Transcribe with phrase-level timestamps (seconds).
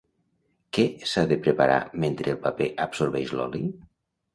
[0.77, 3.69] Què s'ha de preparar mentre el paper absorbeix l'oli?